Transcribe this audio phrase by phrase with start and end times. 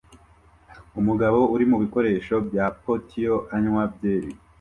[0.99, 4.31] Umugabo uri mubikoresho bya patio anywa byeri